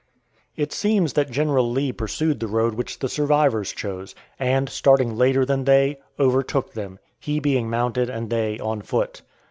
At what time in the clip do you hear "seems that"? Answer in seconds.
0.73-1.29